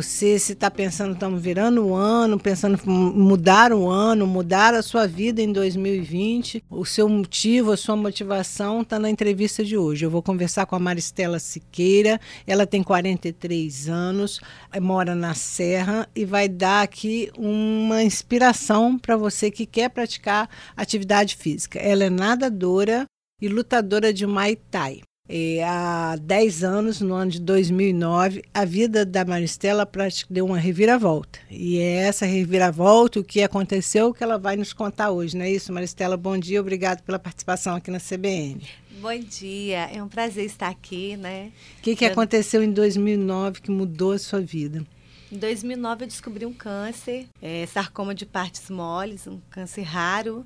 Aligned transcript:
Você, 0.00 0.38
se 0.38 0.54
está 0.54 0.70
pensando, 0.70 1.12
estamos 1.12 1.42
virando 1.42 1.86
o 1.86 1.94
ano, 1.94 2.40
pensando 2.40 2.80
em 2.86 2.90
mudar 2.90 3.70
o 3.70 3.86
ano, 3.86 4.26
mudar 4.26 4.72
a 4.72 4.80
sua 4.80 5.06
vida 5.06 5.42
em 5.42 5.52
2020, 5.52 6.64
o 6.70 6.86
seu 6.86 7.06
motivo, 7.06 7.70
a 7.70 7.76
sua 7.76 7.96
motivação 7.96 8.80
está 8.80 8.98
na 8.98 9.10
entrevista 9.10 9.62
de 9.62 9.76
hoje. 9.76 10.06
Eu 10.06 10.10
vou 10.10 10.22
conversar 10.22 10.64
com 10.64 10.74
a 10.74 10.78
Maristela 10.78 11.38
Siqueira, 11.38 12.18
ela 12.46 12.66
tem 12.66 12.82
43 12.82 13.90
anos, 13.90 14.40
mora 14.80 15.14
na 15.14 15.34
Serra 15.34 16.08
e 16.16 16.24
vai 16.24 16.48
dar 16.48 16.80
aqui 16.80 17.30
uma 17.36 18.02
inspiração 18.02 18.98
para 18.98 19.18
você 19.18 19.50
que 19.50 19.66
quer 19.66 19.90
praticar 19.90 20.48
atividade 20.74 21.36
física. 21.36 21.78
Ela 21.78 22.04
é 22.04 22.10
nadadora 22.10 23.04
e 23.38 23.48
lutadora 23.48 24.14
de 24.14 24.26
Muay 24.26 24.56
Thai. 24.56 25.02
E 25.32 25.60
há 25.62 26.16
10 26.16 26.64
anos, 26.64 27.00
no 27.00 27.14
ano 27.14 27.30
de 27.30 27.40
2009, 27.40 28.42
a 28.52 28.64
vida 28.64 29.06
da 29.06 29.24
Maristela 29.24 29.88
deu 30.28 30.44
uma 30.44 30.58
reviravolta. 30.58 31.38
E 31.48 31.78
é 31.78 31.98
essa 31.98 32.26
reviravolta, 32.26 33.20
o 33.20 33.24
que 33.24 33.40
aconteceu, 33.40 34.12
que 34.12 34.24
ela 34.24 34.36
vai 34.36 34.56
nos 34.56 34.72
contar 34.72 35.12
hoje, 35.12 35.36
não 35.36 35.44
é 35.44 35.50
isso, 35.52 35.72
Maristela? 35.72 36.16
Bom 36.16 36.36
dia, 36.36 36.60
obrigado 36.60 37.02
pela 37.02 37.16
participação 37.16 37.76
aqui 37.76 37.92
na 37.92 38.00
CBN. 38.00 38.60
Bom 39.00 39.16
dia, 39.20 39.88
é 39.92 40.02
um 40.02 40.08
prazer 40.08 40.46
estar 40.46 40.68
aqui, 40.68 41.16
né? 41.16 41.52
O 41.78 41.82
que, 41.82 41.94
que 41.94 42.04
eu... 42.04 42.10
aconteceu 42.10 42.60
em 42.60 42.72
2009 42.72 43.60
que 43.60 43.70
mudou 43.70 44.10
a 44.10 44.18
sua 44.18 44.40
vida? 44.40 44.84
Em 45.30 45.38
2009 45.38 46.02
eu 46.02 46.08
descobri 46.08 46.44
um 46.44 46.52
câncer, 46.52 47.28
é, 47.40 47.64
sarcoma 47.66 48.16
de 48.16 48.26
partes 48.26 48.68
moles, 48.68 49.28
um 49.28 49.38
câncer 49.48 49.82
raro, 49.82 50.44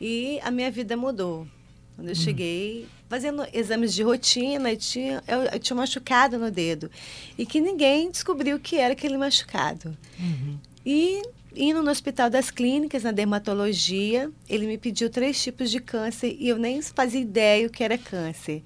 e 0.00 0.40
a 0.42 0.50
minha 0.50 0.70
vida 0.70 0.96
mudou. 0.96 1.46
Quando 1.94 2.08
eu 2.08 2.12
hum. 2.12 2.14
cheguei, 2.14 2.86
fazendo 3.08 3.46
exames 3.52 3.94
de 3.94 4.02
rotina, 4.02 4.70
eu 4.70 4.76
tinha, 4.76 5.22
eu, 5.26 5.42
eu 5.42 5.58
tinha 5.58 5.76
machucado 5.76 6.38
no 6.38 6.50
dedo. 6.50 6.90
E 7.38 7.46
que 7.46 7.60
ninguém 7.60 8.10
descobriu 8.10 8.56
o 8.56 8.60
que 8.60 8.76
era 8.76 8.92
aquele 8.92 9.16
machucado. 9.16 9.96
Uhum. 10.18 10.58
E 10.84 11.22
indo 11.56 11.82
no 11.82 11.90
Hospital 11.90 12.28
das 12.28 12.50
Clínicas, 12.50 13.02
na 13.02 13.12
dermatologia, 13.12 14.30
ele 14.48 14.66
me 14.66 14.76
pediu 14.76 15.08
três 15.08 15.42
tipos 15.42 15.70
de 15.70 15.80
câncer 15.80 16.36
e 16.38 16.48
eu 16.48 16.58
nem 16.58 16.82
fazia 16.82 17.20
ideia 17.20 17.66
o 17.66 17.70
que 17.70 17.82
era 17.82 17.96
câncer. 17.96 18.62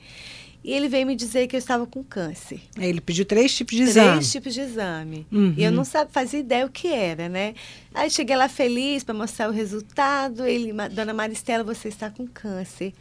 E 0.63 0.73
ele 0.73 0.89
veio 0.89 1.07
me 1.07 1.17
dizer 1.17 1.47
que 1.47 1.57
eu 1.57 1.59
estava 1.59 1.87
com 1.87 2.05
câncer. 2.05 2.61
Ele 2.79 3.01
pediu 3.01 3.25
três 3.25 3.55
tipos 3.55 3.75
de 3.75 3.83
exame. 3.85 4.11
Três 4.11 4.31
tipos 4.31 4.53
de 4.53 4.61
exame. 4.61 5.27
Uhum. 5.33 5.55
E 5.57 5.65
eu 5.65 5.73
não 5.73 5.85
sabia, 5.85 6.13
fazia 6.13 6.41
ideia 6.41 6.67
o 6.67 6.69
que 6.69 6.89
era, 6.89 7.31
né? 7.31 7.55
Aí 7.95 8.11
cheguei 8.11 8.37
lá 8.37 8.47
feliz 8.47 9.03
para 9.03 9.15
mostrar 9.15 9.49
o 9.49 9.53
resultado. 9.53 10.45
Ele, 10.45 10.71
dona 10.91 11.15
Maristela, 11.15 11.65
você 11.65 11.89
está 11.89 12.11
com 12.11 12.27
câncer. 12.27 12.93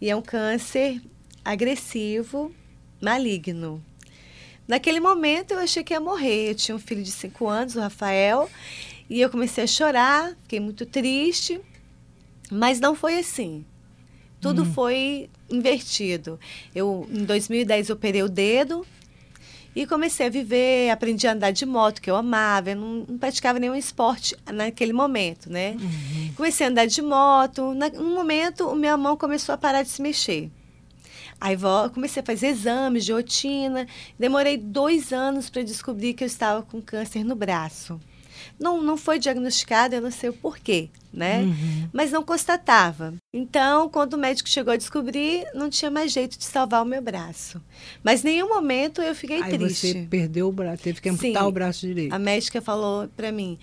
E 0.00 0.10
é 0.10 0.16
um 0.16 0.22
câncer 0.22 1.00
agressivo, 1.44 2.52
maligno. 3.00 3.82
Naquele 4.66 5.00
momento 5.00 5.52
eu 5.52 5.58
achei 5.58 5.84
que 5.84 5.94
ia 5.94 6.00
morrer. 6.00 6.50
Eu 6.50 6.54
tinha 6.54 6.74
um 6.74 6.78
filho 6.78 7.02
de 7.02 7.12
cinco 7.12 7.46
anos, 7.46 7.76
o 7.76 7.80
Rafael, 7.80 8.50
e 9.08 9.20
eu 9.20 9.30
comecei 9.30 9.64
a 9.64 9.66
chorar, 9.66 10.36
fiquei 10.42 10.60
muito 10.60 10.84
triste. 10.84 11.60
Mas 12.50 12.80
não 12.80 12.94
foi 12.94 13.18
assim. 13.18 13.64
Tudo 14.40 14.62
hum. 14.62 14.72
foi 14.72 15.30
invertido. 15.48 16.38
Eu, 16.74 17.08
em 17.10 17.24
2010, 17.24 17.90
operei 17.90 18.22
o 18.22 18.28
dedo 18.28 18.86
e 19.76 19.86
comecei 19.86 20.26
a 20.26 20.30
viver, 20.30 20.88
aprendi 20.88 21.26
a 21.26 21.32
andar 21.32 21.50
de 21.50 21.66
moto, 21.66 22.00
que 22.00 22.10
eu 22.10 22.16
amava. 22.16 22.70
Eu 22.70 22.76
não, 22.76 23.04
não 23.06 23.18
praticava 23.18 23.58
nenhum 23.58 23.74
esporte 23.74 24.34
naquele 24.50 24.94
momento, 24.94 25.52
né? 25.52 25.76
Uhum. 25.78 26.32
Comecei 26.34 26.66
a 26.66 26.70
andar 26.70 26.86
de 26.86 27.02
moto. 27.02 27.74
Na, 27.74 27.90
num 27.90 28.14
momento, 28.14 28.74
minha 28.74 28.96
mão 28.96 29.18
começou 29.18 29.54
a 29.54 29.58
parar 29.58 29.82
de 29.82 29.90
se 29.90 30.00
mexer. 30.00 30.50
Aí 31.38 31.54
comecei 31.92 32.22
a 32.22 32.24
fazer 32.24 32.46
exames 32.46 33.04
de 33.04 33.12
rotina. 33.12 33.86
Demorei 34.18 34.56
dois 34.56 35.12
anos 35.12 35.50
para 35.50 35.62
descobrir 35.62 36.14
que 36.14 36.24
eu 36.24 36.26
estava 36.26 36.62
com 36.62 36.80
câncer 36.80 37.22
no 37.22 37.36
braço. 37.36 38.00
Não, 38.58 38.82
não 38.82 38.96
foi 38.96 39.18
diagnosticado, 39.18 39.94
eu 39.94 40.02
não 40.02 40.10
sei 40.10 40.30
o 40.30 40.32
porquê, 40.32 40.88
né? 41.12 41.42
Uhum. 41.42 41.88
Mas 41.92 42.12
não 42.12 42.22
constatava. 42.22 43.14
Então, 43.32 43.88
quando 43.88 44.14
o 44.14 44.18
médico 44.18 44.48
chegou 44.48 44.72
a 44.72 44.76
descobrir, 44.76 45.46
não 45.54 45.70
tinha 45.70 45.90
mais 45.90 46.12
jeito 46.12 46.38
de 46.38 46.44
salvar 46.44 46.82
o 46.82 46.86
meu 46.86 47.02
braço. 47.02 47.60
Mas 48.02 48.24
em 48.24 48.28
nenhum 48.28 48.48
momento 48.48 49.02
eu 49.02 49.14
fiquei 49.14 49.42
Aí 49.42 49.56
triste. 49.56 49.92
você 49.92 50.06
perdeu 50.08 50.48
o 50.48 50.52
braço, 50.52 50.82
teve 50.82 51.00
que 51.00 51.08
amputar 51.08 51.42
Sim, 51.42 51.48
o 51.48 51.52
braço 51.52 51.86
direito. 51.86 52.12
A 52.12 52.18
médica 52.18 52.60
falou 52.60 53.08
para 53.16 53.32
mim, 53.32 53.58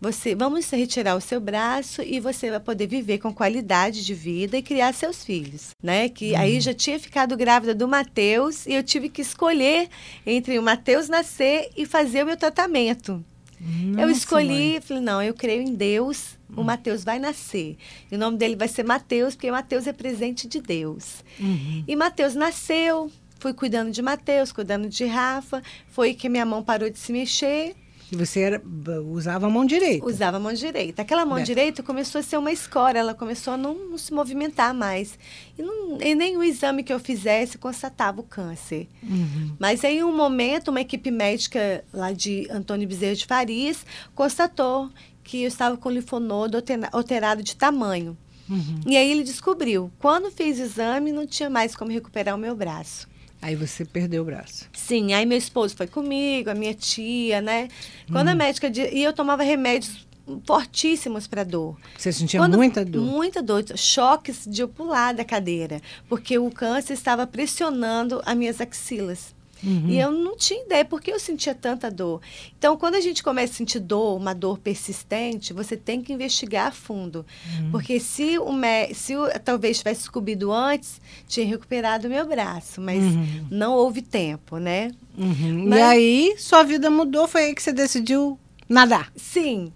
você 0.00 0.34
vamos 0.34 0.68
retirar 0.70 1.16
o 1.16 1.20
seu 1.20 1.40
braço 1.40 2.02
e 2.02 2.20
você 2.20 2.50
vai 2.50 2.60
poder 2.60 2.86
viver 2.86 3.18
com 3.18 3.32
qualidade 3.32 4.04
de 4.04 4.14
vida 4.14 4.56
e 4.56 4.62
criar 4.62 4.92
seus 4.92 5.24
filhos, 5.24 5.70
né? 5.82 6.08
Que 6.08 6.32
uhum. 6.32 6.38
aí 6.38 6.60
já 6.60 6.74
tinha 6.74 6.98
ficado 7.00 7.36
grávida 7.36 7.74
do 7.74 7.88
Mateus 7.88 8.66
e 8.66 8.74
eu 8.74 8.82
tive 8.82 9.08
que 9.08 9.22
escolher 9.22 9.88
entre 10.26 10.58
o 10.58 10.62
Mateus 10.62 11.08
nascer 11.08 11.70
e 11.76 11.86
fazer 11.86 12.24
o 12.24 12.26
meu 12.26 12.36
tratamento. 12.36 13.24
Nossa, 13.60 14.00
eu 14.02 14.10
escolhi, 14.10 14.72
mãe. 14.72 14.80
falei, 14.80 15.02
não, 15.02 15.22
eu 15.22 15.34
creio 15.34 15.62
em 15.62 15.74
Deus, 15.74 16.36
o 16.54 16.60
hum. 16.60 16.64
Mateus 16.64 17.02
vai 17.02 17.18
nascer. 17.18 17.76
E 18.10 18.14
o 18.14 18.18
nome 18.18 18.36
dele 18.36 18.56
vai 18.56 18.68
ser 18.68 18.84
Mateus, 18.84 19.34
porque 19.34 19.50
Mateus 19.50 19.86
é 19.86 19.92
presente 19.92 20.46
de 20.46 20.60
Deus. 20.60 21.24
Uhum. 21.40 21.84
E 21.86 21.96
Mateus 21.96 22.34
nasceu, 22.34 23.10
fui 23.38 23.54
cuidando 23.54 23.90
de 23.90 24.02
Mateus, 24.02 24.52
cuidando 24.52 24.88
de 24.88 25.04
Rafa, 25.04 25.62
foi 25.88 26.14
que 26.14 26.28
minha 26.28 26.44
mão 26.44 26.62
parou 26.62 26.90
de 26.90 26.98
se 26.98 27.12
mexer. 27.12 27.74
E 28.10 28.16
você 28.16 28.40
era, 28.40 28.62
usava 29.10 29.46
a 29.46 29.50
mão 29.50 29.64
direita? 29.64 30.06
Usava 30.06 30.36
a 30.36 30.40
mão 30.40 30.52
direita. 30.52 31.02
Aquela 31.02 31.26
mão 31.26 31.38
é. 31.38 31.42
direita 31.42 31.82
começou 31.82 32.20
a 32.20 32.22
ser 32.22 32.36
uma 32.36 32.52
escória, 32.52 33.00
ela 33.00 33.14
começou 33.14 33.54
a 33.54 33.56
não, 33.56 33.74
não 33.74 33.98
se 33.98 34.12
movimentar 34.12 34.72
mais. 34.72 35.18
E, 35.58 35.62
não, 35.62 36.00
e, 36.00 36.14
nem 36.14 36.36
o 36.36 36.42
exame 36.44 36.84
que 36.84 36.92
eu 36.92 37.00
fizesse 37.00 37.58
constatava 37.58 38.20
o 38.20 38.24
câncer. 38.24 38.88
Uhum. 39.02 39.56
Mas 39.58 39.82
em 39.82 40.04
um 40.04 40.16
momento, 40.16 40.68
uma 40.68 40.80
equipe 40.80 41.10
médica 41.10 41.84
lá 41.92 42.12
de 42.12 42.46
Antônio 42.50 42.86
Bezerra 42.86 43.16
de 43.16 43.26
Farias 43.26 43.84
constatou 44.14 44.88
que 45.24 45.42
eu 45.42 45.48
estava 45.48 45.76
com 45.76 45.90
linfonodo 45.90 46.62
alterado 46.92 47.42
de 47.42 47.56
tamanho. 47.56 48.16
Uhum. 48.48 48.80
E 48.86 48.96
aí 48.96 49.10
ele 49.10 49.24
descobriu. 49.24 49.90
Quando 49.98 50.30
fiz 50.30 50.60
o 50.60 50.62
exame, 50.62 51.10
não 51.10 51.26
tinha 51.26 51.50
mais 51.50 51.74
como 51.74 51.90
recuperar 51.90 52.36
o 52.36 52.38
meu 52.38 52.54
braço. 52.54 53.08
Aí 53.40 53.54
você 53.54 53.84
perdeu 53.84 54.22
o 54.22 54.24
braço. 54.24 54.68
Sim, 54.72 55.12
aí 55.12 55.26
meu 55.26 55.38
esposo 55.38 55.76
foi 55.76 55.86
comigo, 55.86 56.50
a 56.50 56.54
minha 56.54 56.74
tia, 56.74 57.40
né? 57.40 57.68
Quando 58.10 58.28
hum. 58.28 58.32
a 58.32 58.34
médica. 58.34 58.68
E 58.68 59.02
eu 59.02 59.12
tomava 59.12 59.42
remédios 59.42 60.06
fortíssimos 60.44 61.26
para 61.26 61.44
dor. 61.44 61.76
Você 61.96 62.12
sentia 62.12 62.40
Quando, 62.40 62.56
muita 62.56 62.84
dor? 62.84 63.02
Muita 63.02 63.42
dor, 63.42 63.64
choques 63.76 64.44
de 64.46 64.62
eu 64.62 64.68
pular 64.68 65.14
da 65.14 65.24
cadeira, 65.24 65.80
porque 66.08 66.38
o 66.38 66.50
câncer 66.50 66.94
estava 66.94 67.26
pressionando 67.26 68.20
as 68.26 68.36
minhas 68.36 68.60
axilas. 68.60 69.35
Uhum. 69.62 69.88
E 69.88 69.98
eu 69.98 70.10
não 70.10 70.36
tinha 70.36 70.64
ideia 70.64 70.84
porque 70.84 71.10
eu 71.10 71.18
sentia 71.18 71.54
tanta 71.54 71.90
dor. 71.90 72.20
Então, 72.58 72.76
quando 72.76 72.94
a 72.94 73.00
gente 73.00 73.22
começa 73.22 73.54
a 73.54 73.56
sentir 73.56 73.80
dor, 73.80 74.16
uma 74.16 74.34
dor 74.34 74.58
persistente, 74.58 75.52
você 75.52 75.76
tem 75.76 76.02
que 76.02 76.12
investigar 76.12 76.68
a 76.68 76.70
fundo. 76.70 77.24
Uhum. 77.58 77.70
Porque 77.70 77.98
se 77.98 78.38
o 78.38 78.50
se 78.94 79.12
eu, 79.12 79.28
talvez 79.40 79.78
tivesse 79.78 80.00
descobrido 80.00 80.52
antes, 80.52 81.00
tinha 81.28 81.46
recuperado 81.46 82.06
o 82.06 82.10
meu 82.10 82.26
braço, 82.26 82.80
mas 82.80 83.02
uhum. 83.02 83.46
não 83.50 83.74
houve 83.74 84.02
tempo, 84.02 84.58
né? 84.58 84.90
Uhum. 85.16 85.68
Mas, 85.68 85.78
e 85.78 85.82
aí, 85.82 86.34
sua 86.38 86.62
vida 86.62 86.90
mudou, 86.90 87.26
foi 87.26 87.44
aí 87.44 87.54
que 87.54 87.62
você 87.62 87.72
decidiu 87.72 88.38
nadar? 88.68 89.10
Sim. 89.16 89.72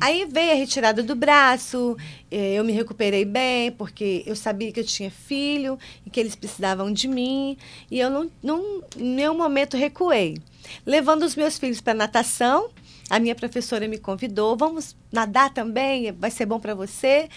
Aí 0.00 0.26
veio 0.26 0.52
a 0.52 0.54
retirada 0.54 1.02
do 1.02 1.14
braço, 1.14 1.96
eh, 2.30 2.54
eu 2.54 2.64
me 2.64 2.72
recuperei 2.72 3.24
bem, 3.24 3.72
porque 3.72 4.22
eu 4.26 4.36
sabia 4.36 4.70
que 4.72 4.80
eu 4.80 4.84
tinha 4.84 5.10
filho 5.10 5.78
e 6.04 6.10
que 6.10 6.20
eles 6.20 6.34
precisavam 6.34 6.92
de 6.92 7.08
mim. 7.08 7.56
E 7.90 7.98
eu 7.98 8.10
não, 8.10 8.30
não 8.42 8.82
nenhum 8.96 9.36
momento 9.36 9.76
recuei. 9.76 10.36
Levando 10.84 11.22
os 11.22 11.34
meus 11.36 11.58
filhos 11.58 11.80
para 11.80 11.94
natação, 11.94 12.70
a 13.08 13.18
minha 13.18 13.34
professora 13.34 13.88
me 13.88 13.98
convidou, 13.98 14.56
vamos 14.56 14.94
nadar 15.10 15.52
também, 15.52 16.12
vai 16.12 16.30
ser 16.30 16.46
bom 16.46 16.60
para 16.60 16.74
você. 16.74 17.28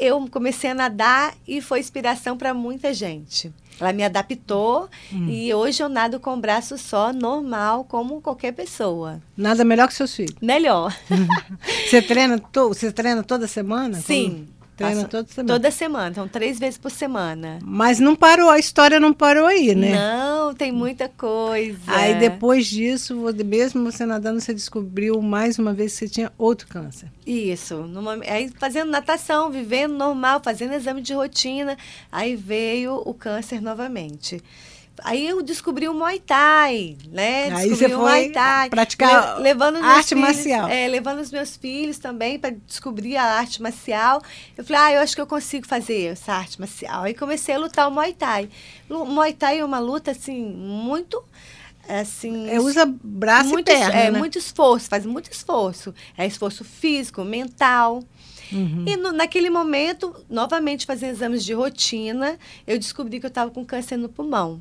Eu 0.00 0.26
comecei 0.30 0.70
a 0.70 0.74
nadar 0.74 1.34
e 1.46 1.60
foi 1.60 1.78
inspiração 1.78 2.36
para 2.36 2.54
muita 2.54 2.94
gente. 2.94 3.52
Ela 3.78 3.92
me 3.92 4.02
adaptou 4.02 4.88
hum. 5.12 5.28
e 5.28 5.52
hoje 5.54 5.82
eu 5.82 5.88
nado 5.88 6.18
com 6.18 6.34
o 6.34 6.40
braço 6.40 6.76
só, 6.76 7.12
normal, 7.12 7.84
como 7.84 8.20
qualquer 8.20 8.52
pessoa. 8.52 9.22
Nada 9.36 9.64
melhor 9.64 9.88
que 9.88 9.94
seus 9.94 10.14
filhos? 10.14 10.34
Melhor. 10.40 10.94
você, 11.86 12.02
treina 12.02 12.38
to, 12.38 12.68
você 12.68 12.90
treina 12.90 13.22
toda 13.22 13.46
semana? 13.46 14.00
Sim. 14.00 14.30
Como? 14.30 14.59
Treina 14.80 15.04
toda 15.04 15.28
semana? 15.28 15.52
Toda 15.52 15.70
semana, 15.70 16.08
então 16.10 16.26
três 16.28 16.58
vezes 16.58 16.78
por 16.78 16.90
semana. 16.90 17.58
Mas 17.62 18.00
não 18.00 18.16
parou, 18.16 18.48
a 18.48 18.58
história 18.58 18.98
não 18.98 19.12
parou 19.12 19.46
aí, 19.46 19.74
né? 19.74 19.94
Não, 19.94 20.54
tem 20.54 20.72
muita 20.72 21.06
coisa. 21.06 21.78
Aí 21.86 22.18
depois 22.18 22.66
disso, 22.66 23.14
mesmo 23.44 23.84
você 23.84 24.06
nadando, 24.06 24.40
você 24.40 24.54
descobriu 24.54 25.20
mais 25.20 25.58
uma 25.58 25.74
vez 25.74 25.92
que 25.92 25.98
você 25.98 26.08
tinha 26.08 26.32
outro 26.38 26.66
câncer. 26.66 27.10
Isso. 27.26 27.82
Numa, 27.82 28.14
aí 28.26 28.50
fazendo 28.58 28.90
natação, 28.90 29.50
vivendo 29.50 29.92
normal, 29.92 30.40
fazendo 30.42 30.72
exame 30.72 31.02
de 31.02 31.12
rotina, 31.12 31.76
aí 32.10 32.34
veio 32.34 33.02
o 33.04 33.12
câncer 33.12 33.60
novamente. 33.60 34.42
Aí 35.04 35.26
eu 35.26 35.42
descobri 35.42 35.88
o 35.88 35.94
Muay 35.94 36.18
Thai, 36.20 36.96
né? 37.10 37.44
Aí 37.52 37.68
descobri 37.68 37.76
você 37.88 37.94
o 37.94 37.98
Muay 37.98 38.30
Thai. 38.30 38.70
praticar 38.70 39.36
Le- 39.36 39.42
levando 39.42 39.76
arte 39.76 40.08
filhos- 40.10 40.20
marcial. 40.22 40.68
É, 40.68 40.86
levando 40.88 41.20
os 41.20 41.30
meus 41.30 41.56
filhos 41.56 41.98
também 41.98 42.38
para 42.38 42.50
descobrir 42.66 43.16
a 43.16 43.24
arte 43.24 43.60
marcial. 43.62 44.22
Eu 44.56 44.64
falei, 44.64 44.82
ah, 44.82 44.92
eu 44.94 45.00
acho 45.02 45.14
que 45.14 45.20
eu 45.20 45.26
consigo 45.26 45.66
fazer 45.66 46.12
essa 46.12 46.32
arte 46.32 46.58
marcial. 46.60 47.02
Aí 47.04 47.14
comecei 47.14 47.54
a 47.54 47.58
lutar 47.58 47.88
o 47.88 47.90
Muay 47.90 48.12
Thai. 48.12 48.48
O 48.88 49.04
Muay 49.04 49.32
Thai 49.32 49.58
é 49.60 49.64
uma 49.64 49.78
luta, 49.78 50.10
assim, 50.10 50.40
muito... 50.44 51.22
Assim, 51.88 52.48
É, 52.48 52.60
usa 52.60 52.86
braço 52.86 53.48
muito, 53.50 53.68
e 53.68 53.74
perna, 53.74 53.94
é, 53.98 54.10
né? 54.12 54.18
muito 54.18 54.38
esforço, 54.38 54.88
faz 54.88 55.04
muito 55.04 55.28
esforço. 55.32 55.92
É 56.16 56.24
esforço 56.24 56.62
físico, 56.62 57.24
mental. 57.24 58.04
Uhum. 58.52 58.84
E 58.86 58.96
no- 58.96 59.12
naquele 59.12 59.48
momento, 59.50 60.14
novamente 60.28 60.86
fazendo 60.86 61.10
exames 61.10 61.44
de 61.44 61.52
rotina, 61.52 62.38
eu 62.66 62.78
descobri 62.78 63.20
que 63.20 63.26
eu 63.26 63.28
estava 63.28 63.50
com 63.50 63.64
câncer 63.64 63.96
no 63.96 64.08
pulmão. 64.08 64.60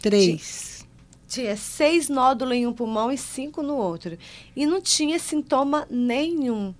Três. 0.00 0.86
Tinha 1.26 1.56
seis 1.56 2.08
nódulos 2.08 2.54
em 2.54 2.66
um 2.66 2.72
pulmão 2.72 3.10
e 3.10 3.18
cinco 3.18 3.62
no 3.62 3.74
outro. 3.76 4.16
E 4.54 4.66
não 4.66 4.80
tinha 4.80 5.18
sintoma 5.18 5.86
nenhum. 5.90 6.74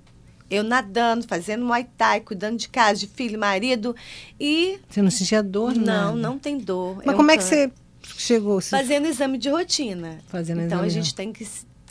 Eu 0.51 0.63
nadando, 0.63 1.27
fazendo 1.27 1.65
muay 1.65 1.87
thai, 1.97 2.21
cuidando 2.21 2.59
de 2.59 2.69
casa, 2.69 3.01
de 3.01 3.07
filho, 3.09 3.39
marido. 3.39 3.97
E 4.39 4.79
Você 4.89 5.01
não 5.03 5.11
sentia 5.11 5.43
dor, 5.43 5.75
não, 5.75 5.83
nada? 5.85 6.17
não 6.17 6.39
tem 6.39 6.59
dor. 6.59 6.99
Mas 7.05 7.15
um 7.15 7.17
como 7.17 7.31
é 7.31 7.37
que 7.37 7.43
você 7.43 7.73
chegou? 8.17 8.61
Você 8.61 8.69
Fazendo 8.77 9.07
exame 9.09 9.39
de 9.39 9.49
rotina. 9.49 10.19
Fazendo 10.29 10.61
então 10.61 10.81
a 10.83 10.87
exame, 10.87 11.03
gente 11.03 11.15
tem 11.15 11.33
que 11.33 11.45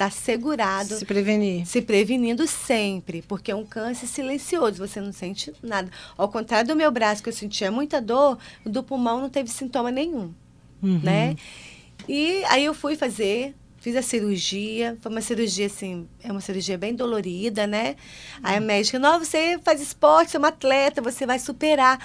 estar 0.08 0.12
segurado. 0.22 0.96
se 0.96 1.06
prevenir? 1.06 1.66
Se 1.66 1.82
prevenindo 1.82 2.46
sempre, 2.48 3.22
porque 3.22 3.52
é 3.52 3.56
um 3.56 3.66
câncer 3.66 4.08
silencioso, 4.08 4.78
você 4.78 5.00
não 5.02 5.12
sente 5.12 5.54
nada. 5.62 5.90
Ao 6.18 6.28
contrário 6.30 6.68
do 6.68 6.76
meu 6.76 6.92
braço, 6.92 7.22
que 7.24 7.30
eu 7.30 7.34
sentia 7.34 7.72
muita 7.72 8.02
dor, 8.02 8.38
o 8.66 8.70
do 8.70 8.84
pulmão 8.84 9.22
não 9.22 9.30
teve 9.30 9.50
sintoma 9.50 9.92
nenhum, 9.92 10.34
Uhum. 10.82 11.00
né? 11.02 11.36
E 12.08 12.44
aí 12.46 12.66
eu 12.66 12.74
fui 12.74 12.96
fazer, 12.98 13.56
fiz 13.78 13.96
a 13.96 14.02
cirurgia, 14.02 14.98
foi 15.02 15.12
uma 15.12 15.22
cirurgia 15.22 15.68
assim, 15.68 16.08
é 16.22 16.32
uma 16.32 16.42
cirurgia 16.42 16.78
bem 16.78 16.94
dolorida, 16.94 17.66
né? 17.66 17.96
Aí 18.42 18.58
a 18.58 18.60
médica, 18.60 19.00
não, 19.00 19.20
você 19.20 19.58
faz 19.64 19.82
esporte, 19.82 20.32
você 20.32 20.38
é 20.38 20.40
uma 20.40 20.50
atleta, 20.50 21.02
você 21.02 21.26
vai 21.26 21.40
superar. 21.40 22.00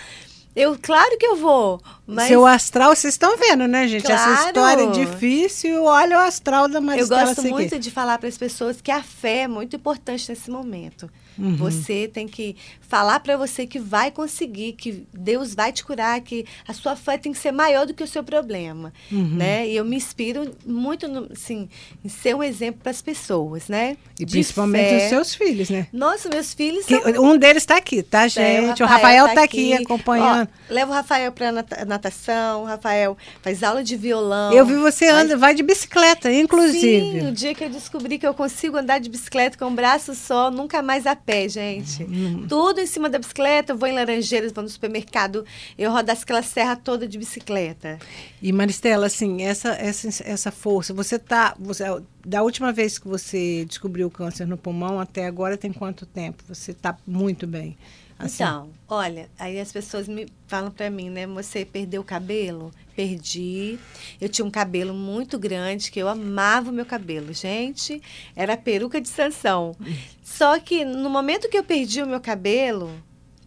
Eu, 0.57 0.77
claro 0.81 1.17
que 1.19 1.25
eu 1.27 1.37
vou, 1.37 1.81
mas 2.05 2.27
Seu 2.29 2.45
astral, 2.45 2.95
vocês 2.95 3.15
estão 3.15 3.37
vendo, 3.39 3.69
né, 3.69 3.87
gente? 3.87 4.11
Essa 4.11 4.25
Claro. 4.25 4.47
história 4.49 4.83
é 4.83 4.91
difícil. 5.07 5.85
Olha 5.85 6.17
o 6.17 6.21
astral 6.21 6.67
da 6.67 6.79
eu 6.79 6.83
Maristela 6.83 7.27
gosto 7.27 7.43
Seguir. 7.43 7.53
muito 7.53 7.79
de 7.79 7.91
falar 7.93 8.19
para 8.19 8.29
as 8.29 8.37
pessoas 8.37 8.81
que 8.81 8.91
a 8.91 9.03
fé 9.03 9.43
é 9.43 9.49
muito 9.49 9.77
importante 9.77 10.29
nesse 10.29 10.51
momento. 10.51 11.09
Uhum. 11.39 11.55
Você 11.57 12.09
tem 12.13 12.27
que 12.27 12.57
falar 12.81 13.21
para 13.21 13.37
você 13.37 13.65
que 13.65 13.79
vai 13.79 14.11
conseguir, 14.11 14.73
que 14.73 15.07
Deus 15.13 15.55
vai 15.55 15.71
te 15.73 15.85
curar, 15.85 16.21
que 16.21 16.45
a 16.67 16.73
sua 16.73 16.97
fé 16.97 17.17
tem 17.17 17.31
que 17.31 17.39
ser 17.39 17.53
maior 17.53 17.87
do 17.87 17.95
que 17.95 18.03
o 18.03 18.09
seu 18.09 18.25
problema, 18.25 18.93
Uhum. 19.13 19.37
né? 19.37 19.69
E 19.69 19.77
eu 19.77 19.85
me 19.85 19.95
inspiro 19.95 20.51
muito, 20.67 21.07
no, 21.07 21.29
assim, 21.31 21.69
em 22.05 22.09
ser 22.09 22.35
um 22.35 22.43
exemplo 22.43 22.81
para 22.83 22.91
as 22.91 23.01
pessoas, 23.01 23.69
né? 23.69 23.97
E 24.19 24.25
De 24.25 24.33
principalmente 24.33 24.89
fé. 24.89 24.97
os 25.05 25.09
seus 25.11 25.35
filhos, 25.37 25.71
né? 25.71 25.87
Nossa, 25.93 26.29
meus 26.29 26.53
filhos 26.53 26.85
Que- 26.87 26.99
são 27.01 27.25
um 27.25 27.39
deles 27.39 27.63
está 27.63 27.77
aqui, 27.77 28.03
tá, 28.03 28.25
é, 28.25 28.29
gente? 28.29 28.83
o 28.83 28.87
Rafael 28.87 29.27
está 29.29 29.45
aqui, 29.45 29.75
acompanhando. 29.75 30.48
Ó, 30.48 30.48
leva 30.69 30.91
o 30.91 30.95
Rafael 30.95 31.33
para 31.33 31.53
natação, 31.87 32.63
o 32.63 32.65
Rafael 32.65 33.17
faz 33.43 33.63
aula 33.63 33.83
de 33.83 33.97
violão. 33.97 34.53
Eu 34.53 34.65
vi 34.65 34.75
você 34.75 35.09
anda, 35.09 35.37
vai 35.37 35.55
de 35.55 35.63
bicicleta, 35.63 36.33
inclusive. 36.33 37.21
Sim, 37.21 37.29
o 37.29 37.33
dia 37.33 37.55
que 37.55 37.65
eu 37.65 37.71
descobri 37.71 38.19
que 38.19 38.27
eu 38.27 38.35
consigo 38.35 38.77
andar 38.77 38.99
de 38.99 39.09
bicicleta 39.09 39.57
com 39.57 39.67
um 39.67 39.75
braço 39.75 40.15
só, 40.15 40.51
nunca 40.51 40.83
mais 40.83 41.07
a 41.07 41.17
pé, 41.17 41.49
gente. 41.49 42.03
Uhum. 42.03 42.47
Tudo 42.49 42.81
em 42.81 42.87
cima 42.87 43.09
da 43.09 43.19
bicicleta, 43.19 43.73
eu 43.73 43.77
vou 43.77 43.89
em 43.89 43.93
Laranjeiras, 43.93 44.53
vou 44.53 44.63
no 44.63 44.71
supermercado, 44.71 45.45
eu 45.77 45.91
rodo 45.91 46.11
aquela 46.11 46.43
serra 46.43 46.77
toda 46.77 47.07
de 47.07 47.19
bicicleta. 47.19 47.99
E 48.41 48.53
Maristela, 48.53 49.07
assim, 49.07 49.43
essa, 49.43 49.71
essa, 49.71 50.09
essa 50.25 50.51
força, 50.51 50.95
você 50.95 51.19
tá. 51.19 51.55
Você, 51.59 51.85
da 52.25 52.43
última 52.43 52.73
vez 52.73 52.99
que 52.99 53.09
você 53.09 53.65
descobriu 53.65 54.07
o 54.07 54.11
câncer 54.11 54.47
no 54.47 54.57
pulmão 54.57 55.01
até 55.01 55.27
agora 55.27 55.57
tem 55.57 55.73
quanto 55.73 56.07
tempo? 56.07 56.43
Você 56.49 56.73
está 56.73 56.97
muito 57.07 57.47
bem. 57.47 57.77
Assim, 58.19 58.43
Então, 58.43 58.71
olha, 58.89 59.29
aí 59.39 59.61
as 59.61 59.71
pessoas 59.71 60.09
me 60.09 60.27
falam 60.47 60.71
pra 60.71 60.91
mim, 60.91 61.09
né? 61.09 61.27
Você 61.29 61.65
perdeu 61.65 62.01
o 62.01 62.05
cabelo? 62.05 62.73
Perdi. 62.97 63.79
Eu 64.21 64.29
tinha 64.29 64.45
um 64.45 64.51
cabelo 64.51 64.93
muito 64.93 65.39
grande, 65.39 65.91
que 65.91 66.01
eu 66.01 66.09
amava 66.09 66.71
o 66.71 66.73
meu 66.73 66.85
cabelo. 66.85 67.33
Gente, 67.33 68.03
era 68.35 68.55
a 68.55 68.57
peruca 68.57 69.01
de 69.01 69.09
Sansão. 69.09 69.77
Só 70.23 70.59
que 70.59 70.85
no 70.85 71.09
momento 71.09 71.49
que 71.49 71.57
eu 71.57 71.63
perdi 71.63 72.03
o 72.03 72.07
meu 72.07 72.21
cabelo, 72.21 72.91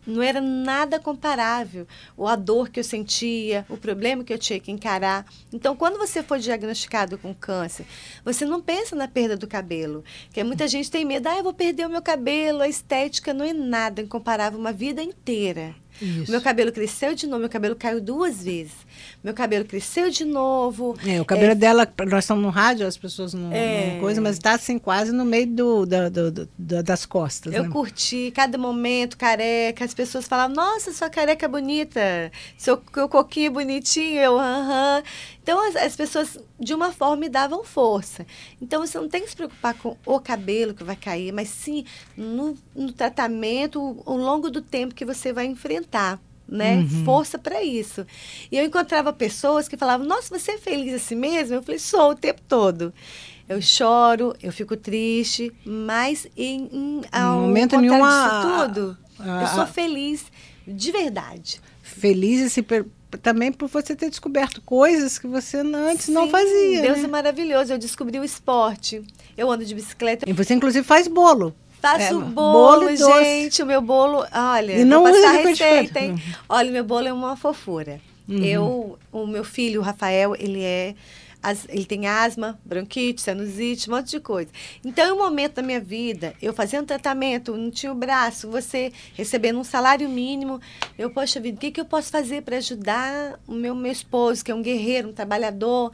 não 0.06 0.22
era 0.22 0.42
nada 0.42 1.00
comparável. 1.00 1.88
Ou 2.18 2.28
a 2.28 2.36
dor 2.36 2.70
que 2.70 2.80
eu 2.80 2.84
sentia, 2.84 3.66
o 3.70 3.78
problema 3.78 4.24
que 4.24 4.34
eu 4.34 4.38
tinha 4.38 4.60
que 4.60 4.72
encarar. 4.72 5.26
Então, 5.52 5.76
quando 5.76 5.98
você 5.98 6.24
for 6.24 6.40
diagnosticado 6.40 7.18
com 7.18 7.34
câncer, 7.34 7.86
você 8.24 8.46
não 8.46 8.62
pensa 8.62 8.96
na 8.96 9.08
perda 9.08 9.36
do 9.38 9.48
cabelo. 9.48 10.04
Porque 10.26 10.44
muita 10.44 10.68
gente 10.68 10.90
tem 10.90 11.06
medo, 11.06 11.28
ah, 11.28 11.38
eu 11.38 11.44
vou 11.44 11.54
perder 11.54 11.86
o 11.86 11.90
meu 11.90 12.02
cabelo, 12.02 12.62
a 12.62 12.68
estética 12.68 13.34
não 13.34 13.46
é 13.46 13.54
nada 13.54 14.02
incomparável 14.02 14.60
uma 14.60 14.74
vida 14.74 15.02
inteira. 15.02 15.76
Isso. 16.02 16.32
Meu 16.32 16.42
cabelo 16.42 16.72
cresceu 16.72 17.14
de 17.14 17.28
novo, 17.28 17.42
meu 17.42 17.50
cabelo 17.50 17.76
caiu 17.76 18.02
duas 18.02 18.44
vezes. 18.44 18.74
Meu 19.24 19.34
cabelo 19.34 19.66
cresceu 19.66 20.10
de 20.10 20.26
novo. 20.26 20.96
É, 21.06 21.22
o 21.22 21.26
cabelo 21.26 21.54
dela, 21.56 21.88
nós 22.10 22.24
estamos 22.24 22.44
no 22.44 22.50
rádio, 22.50 22.88
as 22.88 22.98
pessoas 22.98 23.34
não, 23.34 23.52
É. 23.52 23.94
não 23.94 24.00
coisa, 24.00 24.20
mas 24.20 24.36
está 24.38 24.54
assim 24.54 24.80
quase 24.80 25.12
no 25.12 25.24
meio 25.24 25.48
do, 25.48 25.86
do- 25.86 26.32
do- 26.32 26.50
da- 26.58 26.82
das 26.82 27.06
costas. 27.06 27.54
Eu 27.54 27.64
né? 27.64 27.70
curti 27.70 28.32
cada 28.36 28.58
momento, 28.58 29.18
careca. 29.18 29.86
As 29.86 29.94
pessoas 29.94 30.26
falavam, 30.28 30.56
nossa, 30.56 30.92
sua 30.92 31.10
careca 31.10 31.46
é 31.46 31.50
bonita. 31.50 32.02
Seu, 32.58 32.78
coquinho 32.78 33.48
é 33.48 33.50
bonitinho. 33.50 34.20
Eu, 34.20 34.40
aham. 34.40 35.04
Então, 35.44 35.68
as, 35.68 35.76
as 35.76 35.96
pessoas, 35.96 36.38
de 36.60 36.74
uma 36.74 36.92
forma, 36.92 37.16
me 37.18 37.30
davam 37.30 37.64
força. 37.64 38.26
Então, 38.62 38.86
você 38.86 39.00
não 39.00 39.10
tem 39.10 39.24
que 39.24 39.30
se 39.30 39.36
preocupar 39.36 39.74
com 39.74 39.98
o 40.06 40.20
cabelo 40.20 40.74
que 40.74 40.84
vai 40.84 40.96
cair, 40.96 41.32
mas 41.32 41.50
sim 41.50 41.84
no, 42.16 42.56
no 42.76 42.92
tratamento, 42.92 44.02
ao 44.06 44.18
longo 44.18 44.50
do 44.52 44.62
tempo 44.62 44.94
que 44.96 45.06
você 45.06 45.34
vai 45.34 45.46
enfrentar. 45.46 46.20
Né? 46.48 46.78
Uhum. 46.80 47.06
Força 47.06 47.40
para 47.40 47.64
isso. 47.64 48.06
E 48.52 48.58
eu 48.58 48.66
encontrava 48.66 49.14
pessoas 49.14 49.70
que 49.70 49.78
falavam: 49.78 50.06
Nossa, 50.06 50.38
você 50.38 50.52
é 50.52 50.58
feliz 50.58 50.94
assim 50.94 51.16
mesmo? 51.16 51.56
Eu 51.56 51.64
falei: 51.64 51.80
Sou 51.80 52.12
o 52.12 52.16
tempo 52.16 52.42
todo. 52.46 52.94
Eu 53.48 53.62
choro, 53.62 54.36
eu 54.44 54.52
fico 54.52 54.76
triste, 54.76 55.52
mas 55.66 56.28
em, 56.36 56.70
em 56.72 57.02
ao 57.12 57.42
momento 57.42 57.78
nenhum, 57.80 57.94
disso 57.96 58.06
a- 58.06 58.66
tudo, 58.68 58.98
a- 59.20 59.42
eu 59.44 59.48
sou 59.48 59.66
feliz 59.68 60.26
de 60.68 60.92
verdade. 60.92 61.62
Feliz 61.82 62.42
esse 62.42 62.62
per- 62.62 62.86
também 63.18 63.52
por 63.52 63.68
você 63.68 63.96
ter 63.96 64.10
descoberto 64.10 64.62
coisas 64.62 65.18
que 65.18 65.28
você 65.28 65.58
antes 65.58 66.08
não 66.08 66.26
Sim, 66.26 66.30
fazia. 66.32 66.82
Deus 66.82 66.98
né? 67.00 67.04
é 67.04 67.08
maravilhoso. 67.08 67.74
Eu 67.74 67.78
descobri 67.78 68.20
o 68.20 68.24
esporte. 68.24 69.04
Eu 69.38 69.50
ando 69.52 69.66
de 69.66 69.74
bicicleta. 69.74 70.30
E 70.30 70.34
você, 70.34 70.54
inclusive, 70.54 70.86
faz 70.86 71.08
bolo. 71.08 71.56
Faço 71.82 72.04
É, 72.04 72.14
bolo, 72.14 72.32
bolo 72.34 72.96
gente. 72.96 73.64
O 73.64 73.66
meu 73.66 73.82
bolo, 73.82 74.26
olha, 74.32 74.74
E 74.74 74.86
não 74.86 75.04
vou 75.04 75.12
passar 75.12 75.32
receita, 75.32 76.00
hein? 76.00 76.16
Olha, 76.48 76.72
meu 76.72 76.84
bolo 76.84 77.08
é 77.08 77.14
uma 77.14 77.36
fofura. 77.36 78.00
Uhum. 78.30 78.44
Eu, 78.44 79.00
o 79.12 79.26
meu 79.26 79.44
filho, 79.44 79.82
o 79.82 79.84
Rafael, 79.84 80.36
ele 80.38 80.62
é 80.64 80.94
as- 81.42 81.66
ele 81.70 81.86
tem 81.86 82.08
asma, 82.08 82.60
bronquite, 82.64 83.22
sinusite, 83.22 83.90
um 83.90 83.96
monte 83.96 84.12
de 84.12 84.20
coisa. 84.20 84.50
Então, 84.86 85.08
em 85.08 85.12
um 85.14 85.18
momento 85.18 85.56
da 85.56 85.62
minha 85.62 85.80
vida, 85.80 86.34
eu 86.42 86.54
fazendo 86.54 86.86
tratamento, 86.86 87.56
não 87.58 87.72
tinha 87.72 87.92
o 87.92 87.96
braço, 87.96 88.50
você 88.50 88.92
recebendo 89.16 89.60
um 89.60 89.64
salário 89.64 90.08
mínimo, 90.08 90.60
eu, 90.98 91.10
poxa 91.10 91.40
vida, 91.40 91.58
o 91.58 91.60
que, 91.60 91.72
que 91.72 91.82
eu 91.82 91.86
posso 91.86 92.10
fazer 92.12 92.42
para 92.44 92.58
ajudar 92.58 93.40
o 93.48 93.54
meu, 93.54 93.74
meu 93.76 93.92
esposo, 93.92 94.44
que 94.44 94.52
é 94.52 94.56
um 94.56 94.62
guerreiro, 94.62 95.10
um 95.10 95.14
trabalhador, 95.14 95.92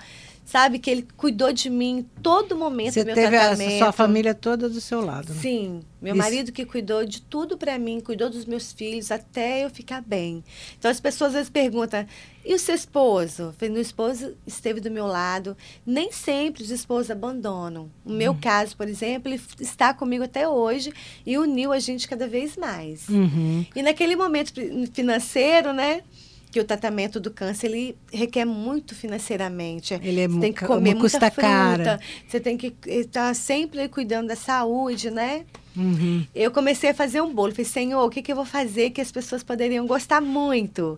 sabe? 0.48 0.80
Que 0.80 0.90
ele 0.90 1.06
cuidou 1.18 1.52
de 1.52 1.70
mim 1.70 1.98
em 2.00 2.04
todo 2.24 2.56
momento 2.56 2.94
Você 2.94 3.04
do 3.04 3.08
meu 3.08 3.16
teve 3.16 3.36
a 3.36 3.40
tratamento. 3.50 3.78
sua 3.78 3.92
família 3.92 4.34
toda 4.34 4.70
do 4.70 4.80
seu 4.80 5.02
lado. 5.06 5.34
né? 5.34 5.40
Sim, 5.42 5.82
meu 6.02 6.14
Isso. 6.14 6.24
marido 6.24 6.52
que 6.54 6.66
cuidou 6.66 7.06
de 7.06 7.22
tudo 7.22 7.58
para 7.58 7.78
mim, 7.78 8.00
cuidou 8.00 8.30
dos 8.30 8.46
meus 8.46 8.72
filhos 8.72 9.12
até 9.12 9.66
eu 9.66 9.70
ficar 9.70 10.02
bem. 10.02 10.42
Então 10.80 10.90
as 10.90 11.00
pessoas 11.02 11.32
às 11.32 11.34
vezes 11.36 11.50
perguntam: 11.50 12.06
"E 12.46 12.54
o 12.56 12.60
seu 12.60 12.74
esposo?" 12.74 13.54
Meu 13.62 13.82
esposo 13.82 14.36
esteve 14.48 14.80
do 14.80 14.90
meu 14.90 15.06
lado. 15.06 15.56
Nem 15.86 16.12
sempre 16.14 16.64
os 16.64 16.70
esposos 16.72 17.12
abandonam. 17.12 17.92
No 18.06 18.16
meu 18.16 18.32
Hum. 18.32 18.40
caso, 18.42 18.78
por 18.78 18.88
exemplo, 18.88 19.30
ele 19.32 19.42
está 19.60 19.94
comigo 19.94 20.24
até 20.24 20.48
hoje 20.48 20.94
e 21.26 21.38
uniu 21.38 21.74
a 21.74 21.80
gente 21.80 22.08
cada 22.08 22.26
vez 22.28 22.56
mais. 22.56 23.10
Uhum. 23.10 23.66
E 23.76 23.82
naquele 23.84 24.16
momento 24.16 24.54
financeiro, 24.94 25.74
né? 25.74 26.04
Que 26.52 26.60
o 26.60 26.64
tratamento 26.64 27.20
do 27.20 27.30
câncer 27.30 27.68
ele 27.68 27.98
requer 28.12 28.46
muito 28.46 28.96
financeiramente. 28.96 29.94
Ele 30.02 30.22
é 30.22 30.28
você 30.28 30.40
tem 30.40 30.54
que 30.54 30.66
comer 30.66 30.94
mu- 30.94 31.02
muita 31.02 31.20
fruta, 31.20 31.32
cara. 31.42 32.00
você 32.28 32.40
tem 32.40 32.56
que 32.58 32.74
estar 32.86 33.34
sempre 33.36 33.88
cuidando 33.90 34.28
da 34.30 34.36
saúde, 34.36 35.10
né? 35.12 35.46
Uhum. 35.76 36.26
Eu 36.34 36.50
comecei 36.50 36.90
a 36.90 36.94
fazer 36.94 37.22
um 37.22 37.34
bolo. 37.34 37.52
Falei, 37.52 37.66
Senhor, 37.66 38.04
o 38.04 38.10
que, 38.10 38.22
que 38.22 38.32
eu 38.32 38.36
vou 38.36 38.46
fazer 38.46 38.90
que 38.92 39.02
as 39.02 39.12
pessoas 39.12 39.44
poderiam 39.44 39.86
gostar 39.86 40.22
muito? 40.22 40.98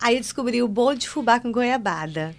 Aí 0.00 0.16
eu 0.16 0.20
descobri 0.20 0.60
o 0.62 0.68
bolo 0.68 0.96
de 0.98 1.08
fubá 1.08 1.38
com 1.38 1.52
goiabada. 1.52 2.34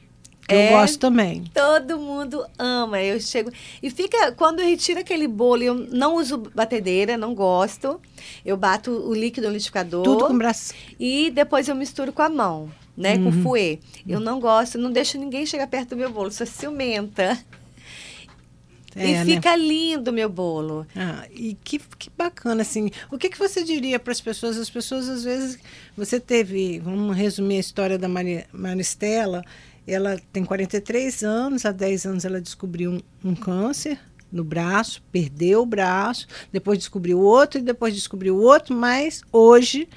Eu 0.47 0.57
é, 0.57 0.69
gosto 0.71 0.99
também. 0.99 1.43
Todo 1.53 1.97
mundo 1.97 2.45
ama. 2.57 3.01
Eu 3.01 3.19
chego. 3.19 3.51
E 3.81 3.89
fica. 3.89 4.31
Quando 4.33 4.59
eu 4.59 4.65
retiro 4.65 4.99
aquele 4.99 5.27
bolo, 5.27 5.63
eu 5.63 5.73
não 5.73 6.15
uso 6.15 6.37
batedeira, 6.37 7.17
não 7.17 7.33
gosto. 7.33 7.99
Eu 8.45 8.57
bato 8.57 8.91
o 8.91 9.13
líquido 9.13 9.47
no 9.47 9.53
liquidificador. 9.53 10.03
Tudo 10.03 10.27
com 10.27 10.37
braço. 10.37 10.73
E 10.99 11.31
depois 11.31 11.67
eu 11.67 11.75
misturo 11.75 12.11
com 12.11 12.21
a 12.21 12.29
mão, 12.29 12.69
né? 12.95 13.15
Uhum. 13.15 13.23
Com 13.23 13.43
fouet. 13.43 13.79
Eu 14.07 14.19
não 14.19 14.39
gosto, 14.39 14.77
não 14.77 14.91
deixo 14.91 15.17
ninguém 15.17 15.45
chegar 15.45 15.67
perto 15.67 15.89
do 15.89 15.97
meu 15.97 16.11
bolo, 16.11 16.31
sou 16.31 16.45
ciumenta. 16.45 17.39
É, 18.95 19.09
e 19.09 19.13
né? 19.13 19.25
fica 19.25 19.57
né? 19.57 19.57
lindo 19.57 20.11
o 20.11 20.13
meu 20.13 20.29
bolo. 20.29 20.85
Ah, 20.95 21.25
e 21.31 21.57
que, 21.63 21.79
que 21.97 22.09
bacana, 22.15 22.61
assim. 22.61 22.91
O 23.11 23.17
que, 23.17 23.29
que 23.29 23.39
você 23.39 23.63
diria 23.63 23.97
para 23.97 24.11
as 24.11 24.21
pessoas? 24.21 24.57
As 24.57 24.69
pessoas, 24.69 25.09
às 25.09 25.23
vezes, 25.23 25.57
você 25.97 26.19
teve, 26.19 26.79
vamos 26.79 27.15
resumir 27.15 27.57
a 27.57 27.59
história 27.59 27.97
da 27.97 28.07
Maristela, 28.07 29.43
ela 29.87 30.17
tem 30.31 30.45
43 30.45 31.23
anos, 31.23 31.65
há 31.65 31.71
10 31.71 32.05
anos 32.05 32.25
ela 32.25 32.39
descobriu 32.39 32.91
um, 32.91 33.29
um 33.29 33.35
câncer 33.35 33.99
no 34.31 34.43
braço, 34.43 35.03
perdeu 35.11 35.61
o 35.61 35.65
braço, 35.65 36.27
depois 36.51 36.79
descobriu 36.79 37.19
outro 37.19 37.59
e 37.59 37.63
depois 37.63 37.93
descobriu 37.93 38.37
outro, 38.37 38.75
mas 38.75 39.21
hoje 39.31 39.87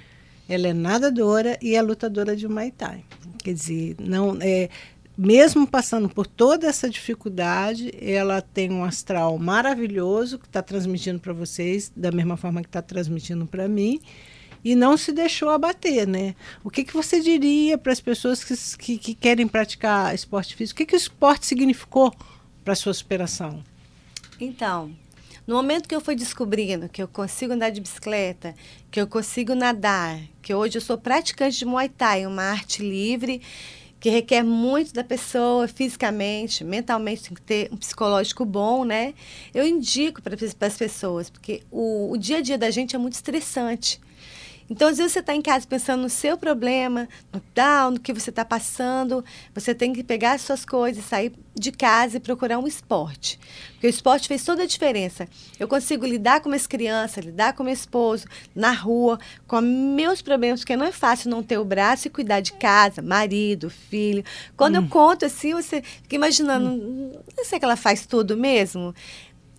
ela 0.49 0.69
é 0.69 0.75
nadadora 0.75 1.59
e 1.63 1.75
é 1.75 1.83
lutadora 1.83 2.37
de 2.37 2.47
Muay 2.47 2.71
Thai. 2.71 3.05
Quer 3.43 3.55
dizer, 3.55 3.97
não 3.99 4.37
é 4.41 4.69
mesmo 5.17 5.67
passando 5.67 6.11
por 6.11 6.27
toda 6.27 6.67
essa 6.67 6.91
dificuldade, 6.91 7.91
ela 7.99 8.43
tem 8.43 8.71
um 8.71 8.85
astral 8.85 9.39
maravilhoso 9.39 10.39
que 10.39 10.47
está 10.47 10.61
transmitindo 10.61 11.19
para 11.19 11.33
vocês 11.33 11.91
da 11.97 12.13
mesma 12.13 12.37
forma 12.37 12.61
que 12.61 12.69
está 12.69 12.83
transmitindo 12.83 13.47
para 13.47 13.67
mim 13.67 14.01
e 14.67 14.75
não 14.75 14.97
se 14.97 15.13
deixou 15.13 15.51
abater, 15.51 16.09
né? 16.09 16.35
O 16.65 16.71
que, 16.71 16.83
que 16.83 16.93
você 16.93 17.21
diria 17.21 17.79
para 17.79 17.93
as 17.93 18.01
pessoas 18.01 18.43
que, 18.43 18.57
que, 18.77 18.99
que, 18.99 19.15
querem 19.15 19.47
praticar 19.47 20.13
esporte 20.13 20.57
físico? 20.57 20.75
O 20.75 20.79
que, 20.79 20.87
que 20.87 20.97
o 20.97 20.99
esporte 20.99 21.47
significou 21.47 22.13
para 22.65 22.73
a 22.73 22.77
sua 22.77 22.93
superação? 22.93 23.63
Então, 24.41 24.91
no 25.47 25.55
momento 25.55 25.89
que 25.89 25.95
eu 25.95 26.01
fui 26.01 26.17
descobrindo 26.17 26.89
que 26.89 27.01
eu 27.01 27.07
consigo 27.07 27.53
andar 27.53 27.71
de 27.71 27.81
bicicleta, 27.81 28.57
que 28.91 29.01
eu 29.01 29.07
consigo 29.07 29.55
nadar, 29.55 30.19
que 30.43 30.53
hoje 30.53 30.79
eu 30.79 30.83
sou 30.83 30.99
praticante 30.99 31.61
de 31.61 31.65
Muay 31.65 31.89
Thai, 31.89 32.27
uma 32.27 32.43
arte 32.43 32.83
livre 32.83 33.41
que 34.01 34.11
requer 34.11 34.43
muito 34.43 34.93
da 34.93 35.05
pessoa 35.05 35.69
fisicamente, 35.69 36.65
mentalmente, 36.65 37.23
tem 37.23 37.35
que 37.35 37.43
ter 37.43 37.69
um 37.73 37.77
psicológico 37.77 38.45
bom, 38.45 38.85
né? 38.85 39.15
Eu 39.55 39.65
indico 39.65 40.21
para 40.21 40.35
as 40.35 40.77
pessoas, 40.77 41.31
porque 41.31 41.63
o, 41.71 42.11
o 42.11 42.19
dia 42.19 42.39
a 42.39 42.41
dia 42.41 42.59
da 42.59 42.69
gente 42.69 42.97
é 42.97 42.99
muito 42.99 43.13
estressante. 43.13 44.05
Então, 44.69 44.89
às 44.89 44.99
vezes 44.99 45.13
você 45.13 45.21
está 45.21 45.35
em 45.35 45.43
casa 45.43 45.67
pensando 45.67 46.03
no 46.03 46.09
seu 46.09 46.37
problema, 46.37 47.09
no 47.33 47.41
tal, 47.55 47.93
no 47.93 48.01
que 48.01 48.13
você 48.13 48.31
está 48.31 48.45
passando. 48.45 49.25
Você 49.55 49.75
tem 49.75 49.93
que 49.93 50.03
pegar 50.03 50.33
as 50.33 50.43
suas 50.43 50.65
coisas, 50.65 51.05
sair 51.05 51.33
de 51.55 51.73
casa 51.73 52.17
e 52.17 52.21
procurar 52.21 52.59
um 52.59 52.67
esporte. 52.67 53.39
Porque 53.73 53.87
o 53.87 53.91
esporte 53.91 54.29
fez 54.29 54.45
toda 54.45 54.65
a 54.65 54.67
diferença. 54.67 55.29
Eu 55.59 55.69
consigo 55.69 56.05
lidar 56.05 56.41
com 56.41 56.49
minhas 56.49 56.67
crianças, 56.67 57.25
lidar 57.25 57.53
com 57.53 57.63
meu 57.63 57.73
esposo, 57.73 58.27
na 58.55 58.73
rua, 58.73 59.19
com 59.47 59.61
meus 59.61 60.21
problemas, 60.21 60.61
porque 60.61 60.77
não 60.77 60.87
é 60.87 60.93
fácil 60.93 61.31
não 61.31 61.43
ter 61.43 61.59
o 61.59 61.65
braço 61.65 62.09
e 62.09 62.11
cuidar 62.11 62.41
de 62.41 62.53
casa, 62.55 63.01
marido, 63.01 63.71
filho. 63.71 64.25
Quando 64.57 64.79
hum. 64.79 64.83
eu 64.83 64.89
conto 64.89 65.25
assim, 65.25 65.55
você 65.55 65.81
fica 65.83 66.17
imaginando, 66.17 66.69
hum. 66.69 67.13
não 67.37 67.45
sei 67.45 67.59
que 67.59 67.65
ela 67.65 67.77
faz 67.77 68.05
tudo 68.05 68.37
mesmo 68.37 68.95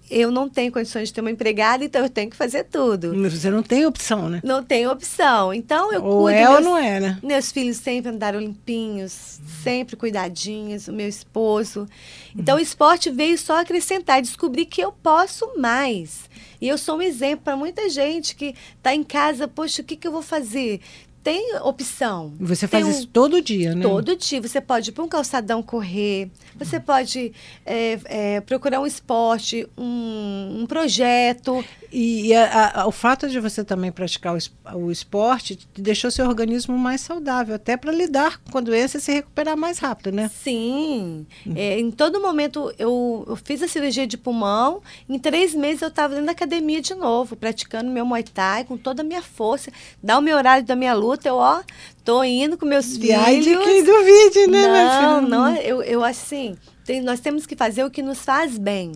eu 0.09 0.31
não 0.31 0.47
tenho 0.47 0.71
condições 0.71 1.09
de 1.09 1.13
ter 1.13 1.21
uma 1.21 1.31
empregada, 1.31 1.83
então 1.83 2.03
eu 2.03 2.09
tenho 2.09 2.29
que 2.29 2.35
fazer 2.35 2.63
tudo. 2.65 3.13
Você 3.29 3.49
não 3.49 3.63
tem 3.63 3.85
opção, 3.85 4.29
né? 4.29 4.41
Não 4.43 4.63
tem 4.63 4.87
opção. 4.87 5.53
Então 5.53 5.91
eu 5.91 6.03
ou 6.03 6.23
cuido. 6.23 6.39
É 6.39 6.43
meus, 6.43 6.55
ou 6.55 6.61
não 6.61 6.77
é, 6.77 6.99
né? 6.99 7.19
Meus 7.21 7.51
filhos 7.51 7.77
sempre 7.77 8.11
andaram 8.11 8.39
limpinhos, 8.39 9.39
sempre 9.63 9.95
cuidadinhos, 9.95 10.87
o 10.87 10.93
meu 10.93 11.07
esposo. 11.07 11.87
Então 12.35 12.55
uhum. 12.55 12.61
o 12.61 12.63
esporte 12.63 13.09
veio 13.09 13.37
só 13.37 13.61
acrescentar, 13.61 14.21
descobrir 14.21 14.65
que 14.65 14.81
eu 14.81 14.91
posso 14.91 15.57
mais. 15.57 16.29
E 16.59 16.67
eu 16.67 16.77
sou 16.77 16.97
um 16.97 17.01
exemplo 17.01 17.45
para 17.45 17.55
muita 17.55 17.89
gente 17.89 18.35
que 18.35 18.55
está 18.77 18.93
em 18.93 19.03
casa, 19.03 19.47
poxa, 19.47 19.81
o 19.81 19.85
que, 19.85 19.95
que 19.95 20.07
eu 20.07 20.11
vou 20.11 20.23
fazer? 20.23 20.81
Tem 21.27 21.57
opção. 21.61 22.33
Você 22.39 22.69
faz 22.69 22.87
um, 22.87 22.89
isso 22.89 23.05
todo 23.05 23.41
dia, 23.41 23.75
né? 23.75 23.81
Todo 23.81 24.15
dia. 24.15 24.41
Você 24.41 24.61
pode 24.61 24.91
ir 24.91 24.93
para 24.93 25.03
um 25.03 25.09
calçadão 25.09 25.61
correr, 25.61 26.31
você 26.55 26.79
pode 26.79 27.33
é, 27.65 27.99
é, 28.05 28.39
procurar 28.39 28.79
um 28.79 28.85
esporte, 28.85 29.67
um, 29.77 30.61
um 30.61 30.65
projeto. 30.65 31.65
E, 31.91 32.27
e 32.27 32.33
a, 32.33 32.81
a, 32.81 32.87
o 32.87 32.93
fato 32.93 33.27
de 33.27 33.41
você 33.41 33.61
também 33.61 33.91
praticar 33.91 34.37
o, 34.37 34.77
o 34.77 34.89
esporte 34.89 35.59
deixou 35.73 36.09
seu 36.09 36.25
organismo 36.25 36.77
mais 36.77 37.01
saudável, 37.01 37.55
até 37.55 37.75
para 37.75 37.91
lidar 37.91 38.39
com 38.49 38.57
a 38.57 38.61
doença 38.61 38.97
e 38.97 39.01
se 39.01 39.11
recuperar 39.11 39.57
mais 39.57 39.79
rápido, 39.79 40.13
né? 40.13 40.31
Sim. 40.33 41.25
Hum. 41.45 41.53
É, 41.57 41.77
em 41.77 41.91
todo 41.91 42.21
momento, 42.21 42.73
eu, 42.79 43.25
eu 43.27 43.35
fiz 43.35 43.61
a 43.61 43.67
cirurgia 43.67 44.07
de 44.07 44.17
pulmão, 44.17 44.81
em 45.09 45.19
três 45.19 45.53
meses 45.53 45.81
eu 45.81 45.89
estava 45.89 46.13
dentro 46.13 46.27
da 46.27 46.31
academia 46.31 46.81
de 46.81 46.95
novo, 46.95 47.35
praticando 47.35 47.91
meu 47.91 48.05
Muay 48.05 48.23
Thai 48.23 48.63
com 48.63 48.77
toda 48.77 49.01
a 49.01 49.05
minha 49.05 49.21
força, 49.21 49.71
dar 50.01 50.19
o 50.19 50.21
meu 50.21 50.37
horário 50.37 50.65
da 50.65 50.75
minha 50.75 50.93
luta 50.93 51.16
eu, 51.25 51.35
ó, 51.35 51.61
tô 52.03 52.23
indo 52.23 52.57
com 52.57 52.65
meus 52.65 52.85
e 52.95 52.99
filhos. 52.99 53.23
Ai 53.23 53.39
de 53.39 53.57
quem 53.57 53.83
duvide, 53.83 54.47
né, 54.47 54.67
Não, 54.67 55.21
não, 55.21 55.55
eu, 55.55 55.81
eu 55.81 56.03
assim, 56.03 56.55
tem, 56.85 57.01
nós 57.01 57.19
temos 57.19 57.45
que 57.45 57.55
fazer 57.55 57.83
o 57.83 57.91
que 57.91 58.01
nos 58.01 58.19
faz 58.19 58.57
bem. 58.57 58.93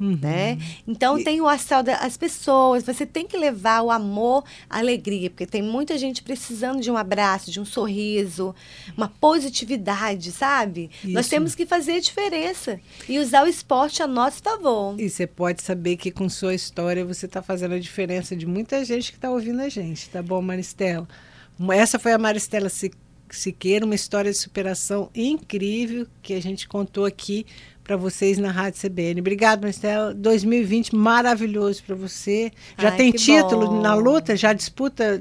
Uhum. 0.00 0.18
Né? 0.20 0.58
Então, 0.86 1.18
e... 1.18 1.24
tem 1.24 1.40
o 1.40 1.48
astral 1.48 1.82
das 1.82 2.16
pessoas, 2.16 2.84
você 2.84 3.04
tem 3.04 3.26
que 3.26 3.36
levar 3.36 3.82
o 3.82 3.90
amor, 3.90 4.44
a 4.70 4.78
alegria, 4.78 5.28
porque 5.28 5.46
tem 5.46 5.62
muita 5.62 5.98
gente 5.98 6.22
precisando 6.22 6.80
de 6.80 6.90
um 6.90 6.96
abraço, 6.96 7.50
de 7.50 7.60
um 7.60 7.64
sorriso, 7.64 8.54
uma 8.96 9.08
positividade, 9.08 10.30
sabe? 10.30 10.90
Isso. 11.02 11.12
Nós 11.12 11.28
temos 11.28 11.54
que 11.54 11.66
fazer 11.66 11.94
a 11.94 12.00
diferença 12.00 12.80
e 13.08 13.18
usar 13.18 13.44
o 13.44 13.48
esporte 13.48 14.02
a 14.02 14.06
nosso 14.06 14.42
favor. 14.42 14.98
E 14.98 15.10
você 15.10 15.26
pode 15.26 15.62
saber 15.62 15.96
que 15.96 16.10
com 16.10 16.28
sua 16.28 16.54
história 16.54 17.04
você 17.04 17.26
está 17.26 17.42
fazendo 17.42 17.74
a 17.74 17.78
diferença 17.78 18.36
de 18.36 18.46
muita 18.46 18.84
gente 18.84 19.10
que 19.10 19.18
está 19.18 19.30
ouvindo 19.30 19.60
a 19.60 19.68
gente, 19.68 20.08
tá 20.08 20.22
bom, 20.22 20.40
Maristela? 20.40 21.08
Essa 21.72 21.98
foi 21.98 22.12
a 22.12 22.18
Maristela 22.18 22.70
Siqueira, 23.30 23.84
uma 23.84 23.94
história 23.94 24.30
de 24.30 24.36
superação 24.36 25.10
incrível 25.14 26.06
que 26.22 26.34
a 26.34 26.40
gente 26.40 26.68
contou 26.68 27.04
aqui 27.04 27.44
para 27.82 27.96
vocês 27.96 28.36
na 28.36 28.50
Rádio 28.50 28.80
CBN. 28.82 29.20
Obrigada, 29.20 29.62
Maristela. 29.62 30.12
2020 30.14 30.94
maravilhoso 30.94 31.82
para 31.82 31.96
você. 31.96 32.52
Já 32.78 32.90
Ai, 32.90 32.96
tem 32.96 33.10
título 33.12 33.66
bom. 33.66 33.80
na 33.80 33.94
luta? 33.94 34.36
Já 34.36 34.52
disputa? 34.52 35.18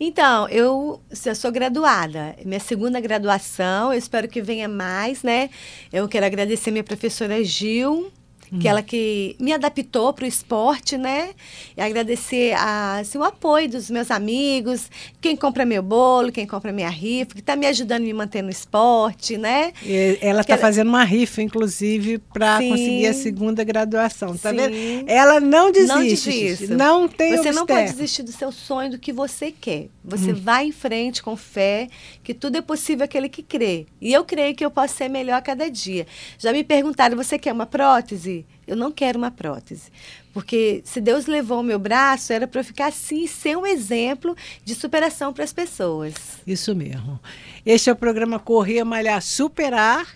Então, 0.00 0.48
eu, 0.48 1.00
eu 1.26 1.34
sou 1.34 1.52
graduada. 1.52 2.34
Minha 2.44 2.58
segunda 2.58 2.98
graduação. 3.00 3.92
Eu 3.92 3.98
espero 3.98 4.28
que 4.28 4.40
venha 4.40 4.66
mais, 4.66 5.22
né? 5.22 5.50
Eu 5.92 6.08
quero 6.08 6.24
agradecer 6.24 6.70
minha 6.70 6.84
professora 6.84 7.44
Gil 7.44 8.10
que 8.58 8.66
ela 8.66 8.82
que 8.82 9.36
me 9.38 9.52
adaptou 9.52 10.12
para 10.12 10.24
o 10.24 10.28
esporte, 10.28 10.96
né? 10.96 11.30
E 11.76 11.80
agradecer 11.80 12.52
a, 12.54 12.98
assim, 12.98 13.18
o 13.18 13.22
apoio 13.22 13.68
dos 13.68 13.90
meus 13.90 14.10
amigos, 14.10 14.90
quem 15.20 15.36
compra 15.36 15.64
meu 15.64 15.82
bolo, 15.82 16.32
quem 16.32 16.46
compra 16.46 16.72
minha 16.72 16.88
rifa, 16.88 17.34
que 17.34 17.40
está 17.40 17.54
me 17.54 17.66
ajudando 17.66 18.02
a 18.02 18.04
me 18.04 18.12
manter 18.12 18.42
no 18.42 18.50
esporte, 18.50 19.36
né? 19.36 19.72
E 19.82 20.18
ela 20.20 20.40
está 20.40 20.54
ela... 20.54 20.62
fazendo 20.62 20.88
uma 20.88 21.04
rifa, 21.04 21.42
inclusive, 21.42 22.18
para 22.18 22.58
conseguir 22.58 23.06
a 23.06 23.14
segunda 23.14 23.62
graduação, 23.62 24.36
tá 24.36 24.50
Sim. 24.50 24.56
vendo? 24.56 25.08
Ela 25.08 25.40
não 25.40 25.70
desiste, 25.70 26.66
não, 26.68 27.02
não 27.02 27.08
tem 27.08 27.36
Você 27.36 27.52
não 27.52 27.66
pode 27.66 27.92
desistir 27.92 28.22
do 28.22 28.32
seu 28.32 28.50
sonho, 28.50 28.90
do 28.90 28.98
que 28.98 29.12
você 29.12 29.52
quer. 29.52 29.88
Você 30.10 30.32
hum. 30.32 30.40
vai 30.40 30.66
em 30.66 30.72
frente 30.72 31.22
com 31.22 31.36
fé, 31.36 31.88
que 32.22 32.34
tudo 32.34 32.58
é 32.58 32.60
possível 32.60 33.04
aquele 33.04 33.28
que 33.28 33.42
crê. 33.42 33.86
E 34.00 34.12
eu 34.12 34.24
creio 34.24 34.54
que 34.54 34.64
eu 34.64 34.70
posso 34.70 34.94
ser 34.94 35.08
melhor 35.08 35.36
a 35.36 35.42
cada 35.42 35.70
dia. 35.70 36.06
Já 36.38 36.52
me 36.52 36.64
perguntaram, 36.64 37.16
você 37.16 37.38
quer 37.38 37.52
uma 37.52 37.66
prótese? 37.66 38.44
Eu 38.66 38.76
não 38.76 38.92
quero 38.92 39.18
uma 39.18 39.30
prótese. 39.30 39.90
Porque 40.32 40.80
se 40.84 41.00
Deus 41.00 41.26
levou 41.26 41.60
o 41.60 41.62
meu 41.62 41.78
braço, 41.78 42.32
era 42.32 42.46
para 42.46 42.60
eu 42.60 42.64
ficar 42.64 42.86
assim 42.86 43.24
e 43.24 43.28
ser 43.28 43.56
um 43.56 43.66
exemplo 43.66 44.36
de 44.64 44.74
superação 44.74 45.32
para 45.32 45.42
as 45.44 45.52
pessoas. 45.52 46.14
Isso 46.46 46.74
mesmo. 46.74 47.18
Este 47.66 47.90
é 47.90 47.92
o 47.92 47.96
programa 47.96 48.38
Correr, 48.38 48.84
Malhar, 48.84 49.20
Superar, 49.22 50.06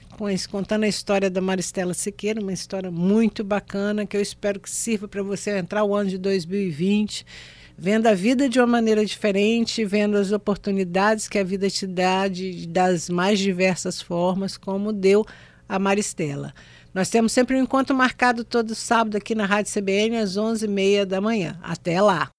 contando 0.49 0.85
a 0.85 0.89
história 0.89 1.29
da 1.29 1.41
Maristela 1.41 1.95
Siqueira, 1.95 2.41
uma 2.41 2.53
história 2.53 2.91
muito 2.91 3.43
bacana 3.43 4.07
que 4.07 4.17
eu 4.17 4.23
espero 4.23 4.61
que 4.61 4.71
sirva 4.71 5.09
para 5.09 5.23
você 5.23 5.59
entrar 5.59 5.83
o 5.83 5.95
ano 5.95 6.11
de 6.11 6.19
2020 6.19 7.27
vendo 7.77 8.07
a 8.07 8.15
vida 8.15 8.49
de 8.49 8.59
uma 8.59 8.67
maneira 8.67 9.05
diferente, 9.05 9.85
vendo 9.85 10.17
as 10.17 10.33
oportunidades 10.33 11.29
que 11.29 11.39
a 11.39 11.45
vida 11.45 11.69
te 11.69 11.87
dá 11.87 12.29
de, 12.29 12.67
das 12.67 13.09
mais 13.09 13.39
diversas 13.39 14.01
formas, 14.01 14.57
como 14.57 14.93
deu 14.93 15.27
a 15.69 15.79
Maristela. 15.79 16.55
Nós 16.93 17.09
temos 17.11 17.33
sempre 17.33 17.57
um 17.57 17.63
encontro 17.63 17.95
marcado 17.97 18.45
todo 18.45 18.75
sábado 18.75 19.17
aqui 19.17 19.35
na 19.35 19.47
Rádio 19.47 19.73
CBN 19.73 20.19
às 20.19 20.37
11h30 20.37 21.05
da 21.05 21.21
manhã. 21.21 21.59
Até 21.63 22.01
lá! 22.01 22.31